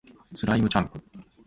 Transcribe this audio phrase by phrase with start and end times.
[0.33, 0.99] スライムチャンク